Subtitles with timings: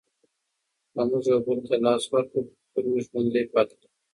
[0.91, 3.97] که موږ یو بل ته لاس ورکړو کلتور مو ژوندی پاتې کیږي.